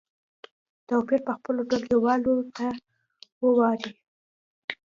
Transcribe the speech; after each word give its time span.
توپیر 0.87 1.19
په 1.27 1.31
خپلو 1.37 1.61
ټولګیوالو 1.69 2.33
ته 2.57 2.67
واوروئ. 3.43 3.91